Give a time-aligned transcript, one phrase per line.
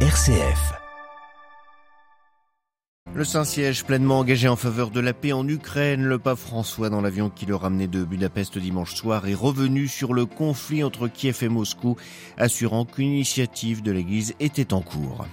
[0.00, 0.85] RCF.
[3.16, 7.00] Le Saint-Siège pleinement engagé en faveur de la paix en Ukraine, le pape François dans
[7.00, 11.38] l'avion qui le ramenait de Budapest dimanche soir est revenu sur le conflit entre Kiev
[11.40, 11.96] et Moscou,
[12.36, 15.24] assurant qu'une initiative de l'Église était en cours.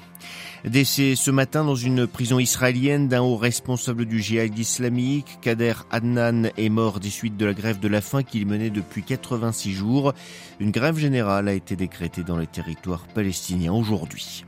[0.64, 6.52] Décès ce matin dans une prison israélienne d'un haut responsable du djihad islamique, Kader Adnan
[6.56, 10.14] est mort des suites de la grève de la faim qu'il menait depuis 86 jours.
[10.62, 14.46] Une grève générale a été décrétée dans les territoires palestiniens aujourd'hui.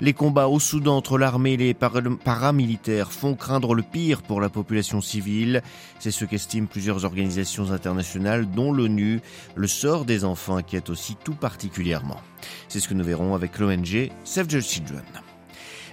[0.00, 4.50] Les combats au Soudan entre l'armée et les paramilitaires font craindre le pire pour la
[4.50, 5.62] population civile.
[5.98, 9.22] C'est ce qu'estiment plusieurs organisations internationales, dont l'ONU.
[9.54, 12.20] Le sort des enfants inquiète aussi tout particulièrement.
[12.68, 15.04] C'est ce que nous verrons avec l'ONG Save the Children.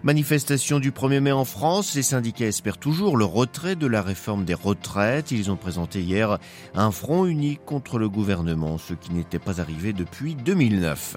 [0.03, 4.43] Manifestation du 1er mai en France, les syndicats espèrent toujours le retrait de la réforme
[4.43, 5.31] des retraites.
[5.31, 6.39] Ils ont présenté hier
[6.75, 11.15] un front unique contre le gouvernement, ce qui n'était pas arrivé depuis 2009.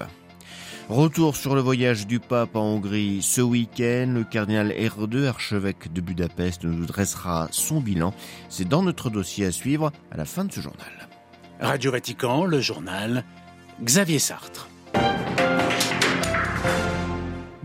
[0.89, 4.13] Retour sur le voyage du pape en Hongrie ce week-end.
[4.13, 8.13] Le cardinal R2, archevêque de Budapest, nous dressera son bilan.
[8.47, 11.09] C'est dans notre dossier à suivre à la fin de ce journal.
[11.59, 13.25] Radio Vatican, le journal
[13.83, 14.69] Xavier Sartre.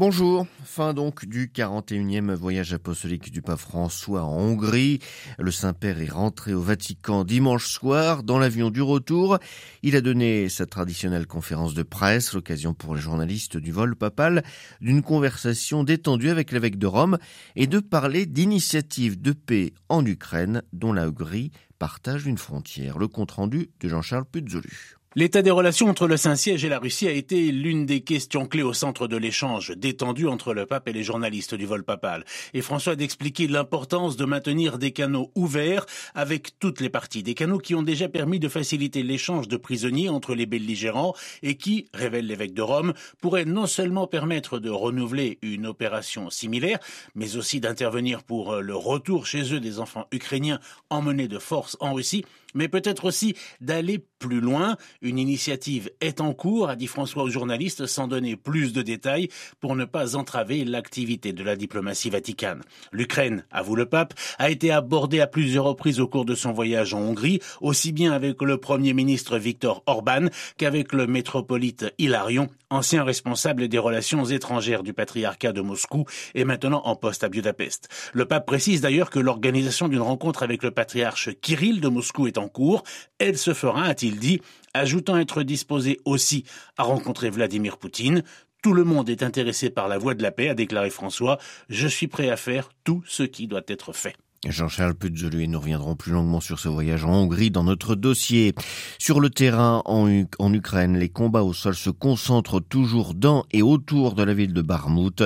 [0.05, 4.99] Bonjour, fin donc du 41e voyage apostolique du pape François en Hongrie.
[5.39, 8.25] Le Saint-Père est rentré au Vatican dimanche soir.
[8.25, 9.39] Dans l'avion du retour,
[9.85, 14.43] il a donné sa traditionnelle conférence de presse, l'occasion pour les journalistes du vol papal
[14.81, 17.17] d'une conversation détendue avec l'évêque de Rome
[17.55, 22.99] et de parler d'initiatives de paix en Ukraine dont la Hongrie partage une frontière.
[22.99, 24.97] Le compte-rendu de Jean-Charles Puzolu.
[25.15, 28.63] L'état des relations entre le Saint-Siège et la Russie a été l'une des questions clés
[28.63, 32.25] au centre de l'échange détendu entre le pape et les journalistes du vol papal.
[32.55, 37.23] Et François d'expliquer l'importance de maintenir des canaux ouverts avec toutes les parties.
[37.23, 41.59] Des canaux qui ont déjà permis de faciliter l'échange de prisonniers entre les belligérants et
[41.59, 46.79] qui, révèle l'évêque de Rome, pourraient non seulement permettre de renouveler une opération similaire,
[47.15, 51.93] mais aussi d'intervenir pour le retour chez eux des enfants ukrainiens emmenés de force en
[51.93, 54.77] Russie, mais peut-être aussi d'aller plus loin.
[55.01, 59.29] Une initiative est en cours, a dit François aux journalistes, sans donner plus de détails
[59.61, 62.63] pour ne pas entraver l'activité de la diplomatie vaticane.
[62.93, 66.95] L'Ukraine, avoue le pape, a été abordée à plusieurs reprises au cours de son voyage
[66.95, 70.27] en Hongrie, aussi bien avec le premier ministre Viktor Orban
[70.57, 76.05] qu'avec le métropolite Hilarion, ancien responsable des relations étrangères du patriarcat de Moscou
[76.35, 77.89] et maintenant en poste à Budapest.
[78.13, 82.39] Le pape précise d'ailleurs que l'organisation d'une rencontre avec le patriarche Kirill de Moscou est
[82.39, 82.85] en cours.
[83.19, 84.41] Elle se fera, a-t-il dit,
[84.75, 86.45] ajoutant être disposé aussi
[86.77, 88.23] à rencontrer Vladimir Poutine.
[88.63, 91.39] Tout le monde est intéressé par la voie de la paix, a déclaré François.
[91.69, 94.17] Je suis prêt à faire tout ce qui doit être fait.
[94.49, 98.57] Jean-Charles Puzzolu et nous reviendrons plus longuement sur ce voyage en Hongrie dans notre dossier.
[98.99, 104.15] Sur le terrain en, Ukraine, les combats au sol se concentrent toujours dans et autour
[104.15, 105.23] de la ville de Barmout.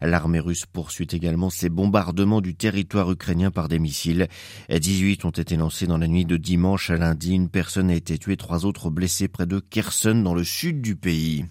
[0.00, 4.28] L'armée russe poursuit également ses bombardements du territoire ukrainien par des missiles.
[4.70, 7.34] 18 ont été lancés dans la nuit de dimanche à lundi.
[7.34, 10.94] Une personne a été tuée, trois autres blessés près de Kherson dans le sud du
[10.94, 11.44] pays.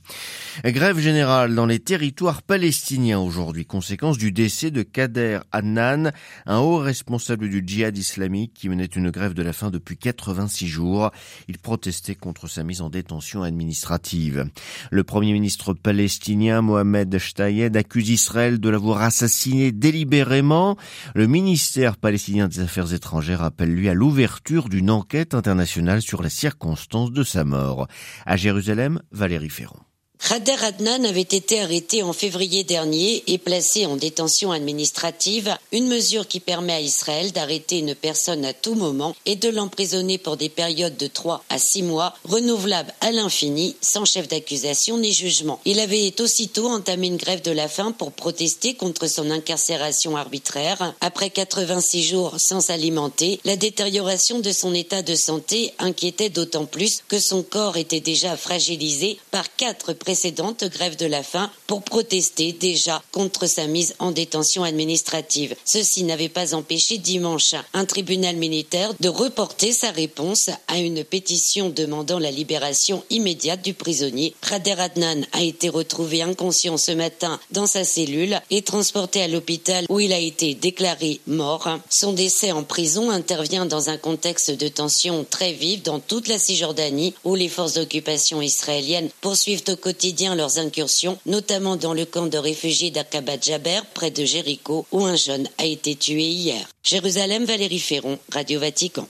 [0.64, 6.14] Grève générale dans les territoires palestiniens aujourd'hui, conséquence du décès de Kader Adnan,
[6.46, 9.98] un haut responsable responsable du djihad islamique qui menait une grève de la faim depuis
[9.98, 11.10] 86 jours.
[11.48, 14.46] Il protestait contre sa mise en détention administrative.
[14.92, 20.78] Le premier ministre palestinien Mohamed Shtayed accuse Israël de l'avoir assassiné délibérément.
[21.16, 26.30] Le ministère palestinien des Affaires étrangères appelle lui à l'ouverture d'une enquête internationale sur les
[26.30, 27.88] circonstances de sa mort.
[28.28, 29.80] À Jérusalem, Valérie Ferron.
[30.28, 36.28] Khader Adnan avait été arrêté en février dernier et placé en détention administrative, une mesure
[36.28, 40.50] qui permet à Israël d'arrêter une personne à tout moment et de l'emprisonner pour des
[40.50, 45.62] périodes de 3 à 6 mois, renouvelables à l'infini, sans chef d'accusation ni jugement.
[45.66, 50.94] Il avait aussitôt entamé une grève de la faim pour protester contre son incarcération arbitraire.
[51.02, 57.04] Après 86 jours sans s'alimenter, la détérioration de son état de santé inquiétait d'autant plus
[57.08, 62.52] que son corps était déjà fragilisé par quatre précédente grève de la faim pour protester
[62.52, 65.56] déjà contre sa mise en détention administrative.
[65.66, 71.70] Ceci n'avait pas empêché dimanche un tribunal militaire de reporter sa réponse à une pétition
[71.70, 74.34] demandant la libération immédiate du prisonnier.
[74.42, 79.86] Prader Adnan a été retrouvé inconscient ce matin dans sa cellule et transporté à l'hôpital
[79.90, 81.70] où il a été déclaré mort.
[81.92, 86.40] Son décès en prison intervient dans un contexte de tension très vive dans toute la
[86.40, 92.06] Cisjordanie où les forces d'occupation israéliennes poursuivent au quotidien quotidien leurs incursions, notamment dans le
[92.06, 96.66] camp de réfugiés d'Aqaba Jaber, près de Jéricho, où un jeune a été tué hier.
[96.84, 99.10] Jérusalem, Valérie Ferron, Radio Vatican.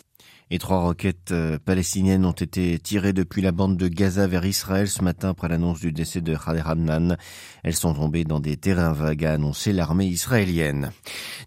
[0.51, 4.87] Et trois roquettes euh, palestiniennes ont été tirées depuis la bande de Gaza vers Israël
[4.87, 7.17] ce matin après l'annonce du décès de Khaled Hamnan.
[7.61, 10.91] Elles sont tombées dans des terrains vagues, a annoncé l'armée israélienne.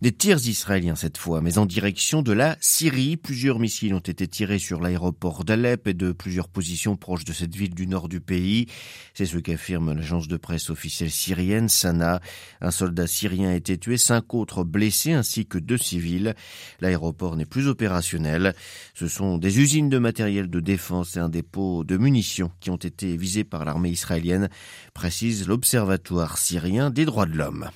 [0.02, 3.16] Des tirs israéliens cette fois, mais en direction de la Syrie.
[3.16, 7.56] Plusieurs missiles ont été tirés sur l'aéroport d'Alep et de plusieurs positions proches de cette
[7.56, 8.66] ville du nord du pays.
[9.14, 12.20] C'est ce qu'affirme l'agence de presse officielle syrienne, Sana.
[12.60, 16.34] Un soldat syrien a été tué, cinq autres blessés ainsi que deux civils.
[16.80, 18.54] L'aéroport n'est plus opérationnel.
[18.94, 22.76] Ce sont des usines de matériel de défense et un dépôt de munitions qui ont
[22.76, 24.50] été visés par l'armée israélienne,
[24.92, 27.70] précise l'Observatoire syrien des droits de l'homme.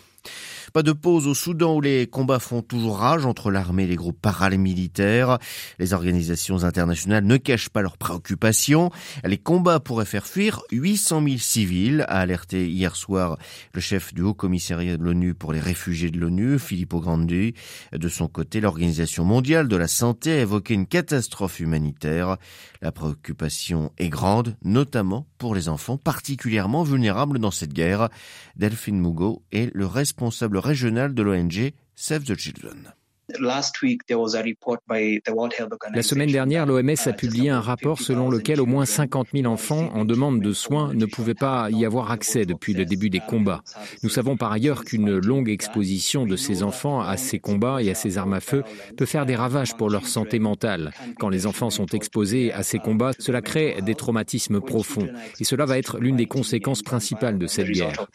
[0.76, 3.96] Pas de pause au Soudan où les combats font toujours rage entre l'armée et les
[3.96, 5.38] groupes paramilitaires.
[5.78, 8.90] Les organisations internationales ne cachent pas leurs préoccupations.
[9.25, 13.38] Les combats pourraient faire fuir 800 000 civils, a alerté hier soir
[13.73, 17.55] le chef du Haut Commissariat de l'ONU pour les réfugiés de l'ONU, Filippo Grandi.
[17.93, 22.37] De son côté, l'Organisation mondiale de la santé a évoqué une catastrophe humanitaire.
[22.87, 28.11] La préoccupation est grande, notamment pour les enfants particulièrement vulnérables dans cette guerre.
[28.55, 32.94] Delphine Mugo est le responsable régional de l'ONG Save the Children.
[35.93, 39.90] La semaine dernière, l'OMS a publié un rapport selon lequel au moins 50 000 enfants
[39.94, 43.62] en demande de soins ne pouvaient pas y avoir accès depuis le début des combats.
[44.05, 47.94] Nous savons par ailleurs qu'une longue exposition de ces enfants à ces combats et à
[47.94, 48.62] ces armes à feu
[48.96, 50.93] peut faire des ravages pour leur santé mentale.
[51.19, 55.08] Quand les enfants sont exposés à ces combats, cela crée des traumatismes profonds.
[55.40, 58.06] Et cela va être l'une des conséquences principales de cette guerre.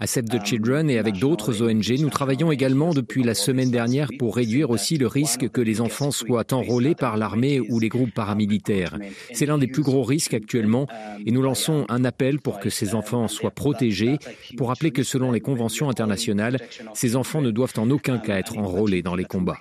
[0.00, 4.08] À Save the Children et avec d'autres ONG, nous travaillons également depuis la semaine dernière
[4.18, 8.12] pour réduire aussi le risque que les enfants soient enrôlés par l'armée ou les groupes
[8.14, 8.98] paramilitaires.
[9.32, 10.86] C'est l'un des plus gros risques actuellement
[11.24, 14.18] et nous lançons un appel pour que ces enfants soient protégés,
[14.56, 16.58] pour rappeler que selon les conventions internationales,
[16.94, 19.58] ces enfants ne doivent en aucun cas être enrôlés dans les combats.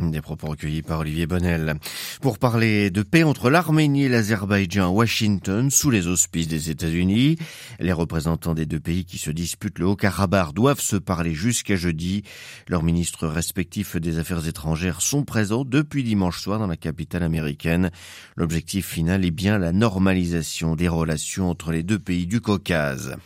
[0.00, 1.74] Des propos recueillis par Olivier Bonnel.
[2.20, 7.38] Pour parler de paix entre l'Arménie et l'Azerbaïdjan, Washington, sous les auspices des États-Unis,
[7.78, 12.24] les représentants des deux pays qui se disputent le Haut-Karabakh doivent se parler jusqu'à jeudi.
[12.66, 17.92] Leurs ministres respectifs des Affaires étrangères sont présents depuis dimanche soir dans la capitale américaine.
[18.34, 23.16] L'objectif final est bien la normalisation des relations entre les deux pays du Caucase.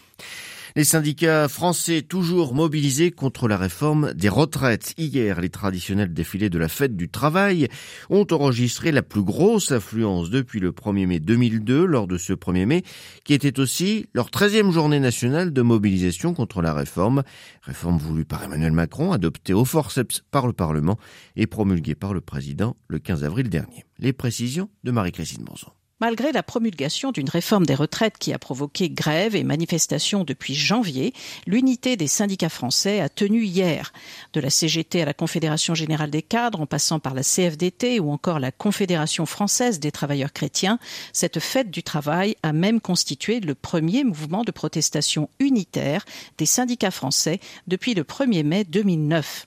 [0.79, 4.95] Les syndicats français toujours mobilisés contre la réforme des retraites.
[4.97, 7.67] Hier, les traditionnels défilés de la fête du travail
[8.11, 12.65] ont enregistré la plus grosse affluence depuis le 1er mai 2002 lors de ce 1er
[12.65, 12.85] mai
[13.25, 17.25] qui était aussi leur 13e journée nationale de mobilisation contre la réforme.
[17.63, 20.97] Réforme voulue par Emmanuel Macron, adoptée au forceps par le Parlement
[21.35, 23.85] et promulguée par le président le 15 avril dernier.
[23.99, 25.73] Les précisions de Marie-Christine Bonzon.
[26.01, 31.13] Malgré la promulgation d'une réforme des retraites qui a provoqué grève et manifestations depuis janvier,
[31.45, 33.93] l'unité des syndicats français a tenu hier.
[34.33, 38.13] De la CGT à la Confédération générale des cadres, en passant par la CFDT ou
[38.13, 40.79] encore la Confédération française des travailleurs chrétiens,
[41.13, 46.05] cette fête du travail a même constitué le premier mouvement de protestation unitaire
[46.39, 49.47] des syndicats français depuis le 1er mai 2009.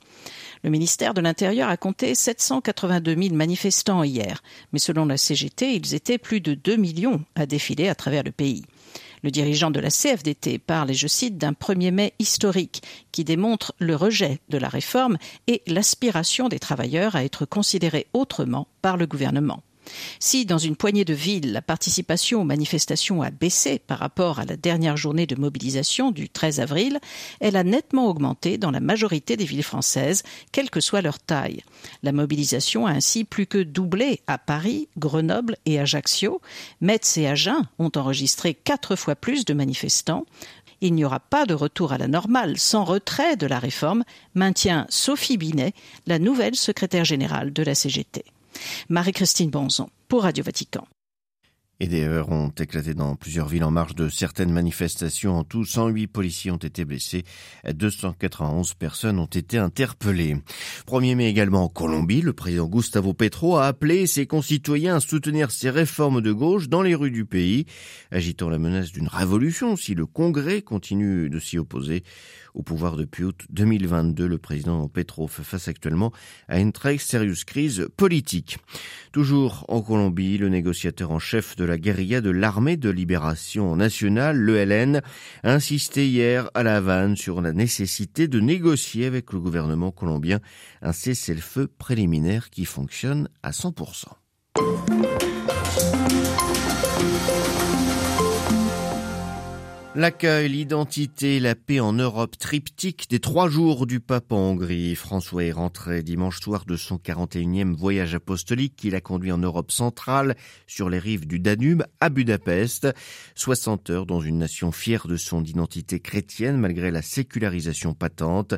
[0.64, 4.44] Le ministère de l'Intérieur a compté 782 000 manifestants hier,
[4.74, 8.32] mais selon la CGT, ils étaient plus de 2 millions à défiler à travers le
[8.32, 8.64] pays.
[9.24, 13.74] Le dirigeant de la CFDT parle, et je cite, d'un 1er mai historique qui démontre
[13.80, 15.18] le rejet de la réforme
[15.48, 19.64] et l'aspiration des travailleurs à être considérés autrement par le gouvernement.
[20.20, 24.46] Si, dans une poignée de villes, la participation aux manifestations a baissé par rapport à
[24.46, 27.00] la dernière journée de mobilisation du 13 avril,
[27.40, 31.64] elle a nettement augmenté dans la majorité des villes françaises, quelle que soit leur taille.
[32.04, 36.42] La mobilisation a ainsi plus que doublé à Paris, Grenoble et Ajaccio.
[36.82, 40.26] Metz et Agen ont enregistré quatre fois plus de manifestants.
[40.82, 44.88] Il n'y aura pas de retour à la normale sans retrait de la réforme, maintient
[44.90, 45.74] Sophie Binet,
[46.08, 48.26] la nouvelle secrétaire générale de la CGT.
[48.90, 50.86] Marie-Christine Bonzon pour Radio Vatican.
[51.84, 55.40] Et des heurts ont éclaté dans plusieurs villes en marge de certaines manifestations.
[55.40, 57.24] En tout, 108 policiers ont été blessés.
[57.74, 60.38] 291 personnes ont été interpellées.
[60.86, 65.50] 1er mai également en Colombie, le président Gustavo Petro a appelé ses concitoyens à soutenir
[65.50, 67.66] ces réformes de gauche dans les rues du pays,
[68.12, 72.04] agitant la menace d'une révolution si le Congrès continue de s'y opposer.
[72.54, 76.12] Au pouvoir depuis août 2022, le président Petro fait face actuellement
[76.48, 78.58] à une très sérieuse crise politique.
[79.14, 85.02] Toujours en Colombie, le négociateur en chef de guérilla de l'armée de libération nationale, l'ELN,
[85.44, 90.40] a insisté hier à La Havane sur la nécessité de négocier avec le gouvernement colombien
[90.82, 94.21] un cessez-le-feu préliminaire qui fonctionne à 100%.
[99.94, 104.96] L'accueil, l'identité, la paix en Europe, triptyque des trois jours du pape en Hongrie.
[104.96, 109.70] François est rentré dimanche soir de son 41e voyage apostolique qu'il a conduit en Europe
[109.70, 112.88] centrale, sur les rives du Danube, à Budapest.
[113.36, 118.54] 60 heures dans une nation fière de son identité chrétienne malgré la sécularisation patente.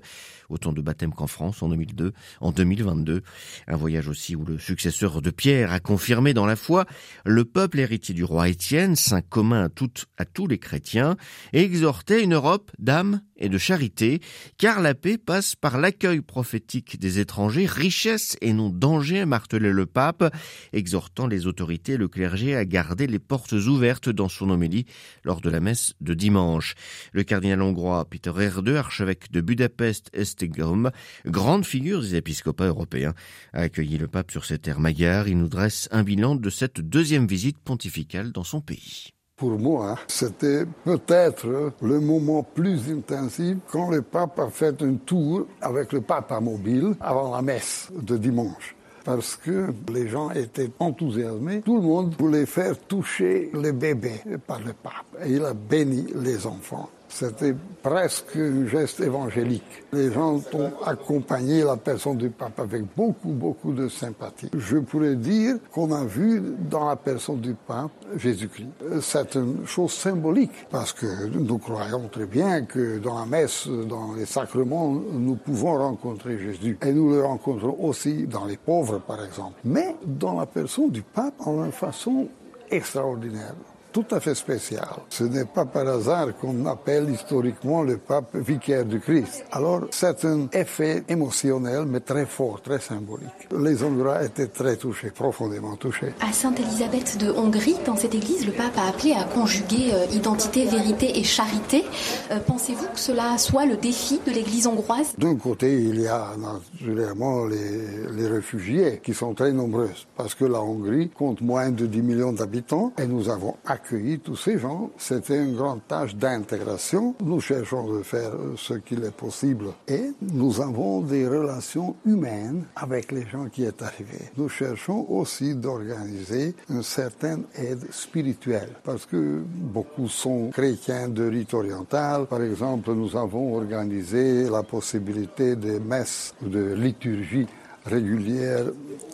[0.50, 3.24] Autant de baptêmes qu'en France en 2002, en 2022.
[3.68, 6.86] Un voyage aussi où le successeur de Pierre a confirmé dans la foi
[7.26, 11.18] le peuple héritier du roi Étienne, saint commun à, toutes, à tous les chrétiens
[11.54, 14.22] et exhortait une Europe d'âme et de charité,
[14.58, 19.86] car la paix passe par l'accueil prophétique des étrangers, richesse et non danger, martelait le
[19.86, 20.34] pape,
[20.72, 24.86] exhortant les autorités et le clergé à garder les portes ouvertes dans son homélie
[25.24, 26.76] lors de la messe de dimanche.
[27.12, 30.92] Le cardinal hongrois Peter Erde, archevêque de Budapest Estegom,
[31.26, 33.14] grande figure des épiscopats européens,
[33.54, 35.28] a accueilli le pape sur ses terres maillard.
[35.28, 39.14] Il nous dresse un bilan de cette deuxième visite pontificale dans son pays.
[39.44, 45.48] Pour moi, c'était peut-être le moment plus intensif quand le pape a fait un tour
[45.60, 48.74] avec le papa mobile avant la messe de dimanche
[49.04, 51.60] parce que les gens étaient enthousiasmés.
[51.60, 55.26] Tout le monde voulait faire toucher les bébés par le pape.
[55.26, 56.90] Et il a béni les enfants.
[57.14, 57.54] C'était
[57.84, 59.84] presque un geste évangélique.
[59.94, 64.50] Les gens ont accompagné la personne du pape avec beaucoup, beaucoup de sympathie.
[64.58, 66.42] Je pourrais dire qu'on a vu
[66.72, 68.70] dans la personne du pape Jésus-Christ.
[69.02, 74.14] C'est une chose symbolique parce que nous croyons très bien que dans la messe, dans
[74.14, 76.80] les sacrements, nous pouvons rencontrer Jésus.
[76.82, 79.60] Et nous le rencontrons aussi dans les pauvres, par exemple.
[79.66, 82.28] Mais dans la personne du pape, en une façon
[82.72, 83.54] extraordinaire
[83.94, 84.88] tout à fait spécial.
[85.10, 89.46] Ce n'est pas par hasard qu'on appelle historiquement le pape vicaire du Christ.
[89.52, 93.30] Alors, c'est un effet émotionnel, mais très fort, très symbolique.
[93.58, 96.14] Les Hongrois étaient très touchés, profondément touchés.
[96.20, 100.66] À Sainte-Élisabeth de Hongrie, dans cette église, le pape a appelé à conjuguer euh, identité,
[100.66, 101.86] vérité et charité.
[102.32, 105.14] Euh, pensez-vous que cela soit le défi de l'église hongroise?
[105.20, 110.46] D'un côté, il y a naturellement les, les réfugiés qui sont très nombreux, parce que
[110.46, 114.90] la Hongrie compte moins de 10 millions d'habitants et nous avons accueilli tous ces gens.
[114.98, 117.16] C'était une grande tâche d'intégration.
[117.22, 123.12] Nous cherchons de faire ce qu'il est possible et nous avons des relations humaines avec
[123.12, 124.30] les gens qui est arrivés.
[124.38, 131.54] Nous cherchons aussi d'organiser une certaine aide spirituelle parce que beaucoup sont chrétiens de rite
[131.54, 132.26] oriental.
[132.28, 137.48] Par exemple, nous avons organisé la possibilité des messes de liturgie
[137.86, 138.66] régulière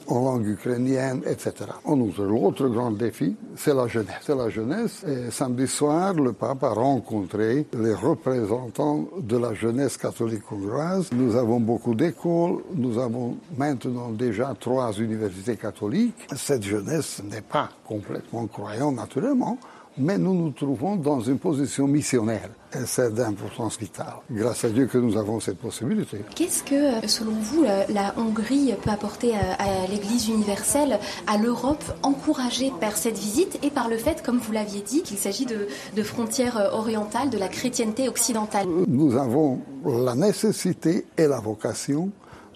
[0.07, 1.53] en langue ukrainienne, etc.
[1.85, 5.05] En outre, l'autre grand défi, c'est la jeunesse.
[5.31, 11.09] Samedi soir, le pape a rencontré les représentants de la jeunesse catholique hongroise.
[11.13, 12.63] Nous avons beaucoup d'écoles.
[12.75, 16.27] Nous avons maintenant déjà trois universités catholiques.
[16.35, 19.57] Cette jeunesse n'est pas complètement croyante, naturellement
[19.99, 22.49] mais nous nous trouvons dans une position missionnaire.
[22.73, 24.13] Et c'est d'importance vitale.
[24.31, 26.19] Grâce à Dieu que nous avons cette possibilité.
[26.35, 32.95] Qu'est-ce que, selon vous, la, Hongrie peut apporter à, l'Église universelle, à l'Europe, encouragée par
[32.95, 36.69] cette visite et par le fait, comme vous l'aviez dit, qu'il s'agit de, de frontières
[36.73, 38.67] orientales, de la chrétienté occidentale?
[38.87, 42.11] Nous avons la nécessité et la vocation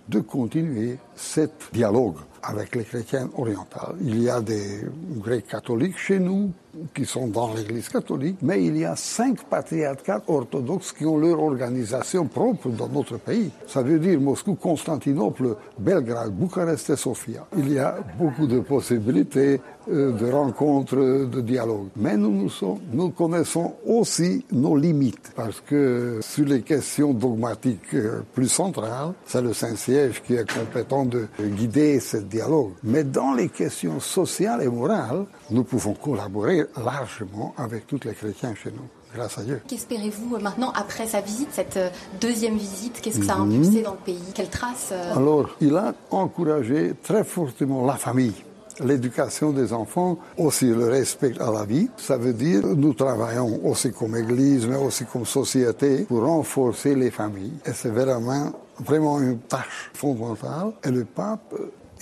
[0.10, 3.96] de continuer ce dialogue avec les chrétiens orientaux.
[4.02, 4.82] Il y a des
[5.18, 6.52] Grecs catholiques chez nous
[6.94, 11.40] qui sont dans l'Église catholique, mais il y a cinq patriarcats orthodoxes qui ont leur
[11.40, 13.52] organisation propre dans notre pays.
[13.68, 17.46] Ça veut dire Moscou, Constantinople, Belgrade, Bucarest et Sofia.
[17.58, 21.90] Il y a beaucoup de possibilités euh, de rencontres, de dialogues.
[21.98, 22.50] Mais nous,
[22.94, 29.42] nous, connaissons aussi nos limites, parce que sur les questions dogmatiques euh, plus centrales, c'est
[29.42, 32.72] le Saint-Siège qui est compétent de guider ce dialogue.
[32.84, 38.54] Mais dans les questions sociales et morales, nous pouvons collaborer largement avec tous les chrétiens
[38.56, 38.88] chez nous.
[39.16, 39.62] Grâce à Dieu.
[39.68, 41.90] Qu'espérez-vous maintenant après sa visite, cette euh,
[42.20, 43.00] deuxième visite?
[43.00, 43.62] Qu'est-ce que ça a mhm.
[43.62, 44.24] impulsé dans le pays?
[44.34, 45.16] Quelles traces euh?
[45.16, 48.34] Alors, il a encouragé très fortement la famille
[48.80, 51.90] l'éducation des enfants, aussi le respect à la vie.
[51.98, 57.12] Ça veut dire nous travaillons aussi comme Église, mais aussi comme société pour renforcer les
[57.12, 57.54] familles.
[57.66, 60.72] Et c'est vraiment, vraiment une tâche fondamentale.
[60.84, 61.54] Et le pape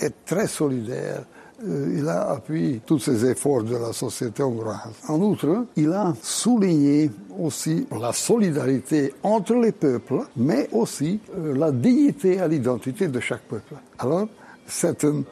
[0.02, 1.24] est très solidaire
[1.64, 4.94] euh, il a appuyé tous ces efforts de la société hongroise.
[5.08, 11.70] En outre, il a souligné aussi la solidarité entre les peuples, mais aussi euh, la
[11.70, 13.74] dignité à l'identité de chaque peuple.
[13.98, 14.28] Alors,
[14.66, 15.22] c'est un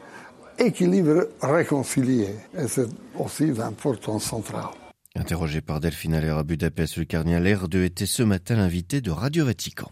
[0.57, 2.87] équilibre réconcilié, et c'est
[3.19, 4.69] aussi d'importance centrale.
[5.15, 9.45] Interrogé par Delphine Allaire à Budapest, le cardinal R2 était ce matin l'invité de Radio
[9.45, 9.89] Vatican.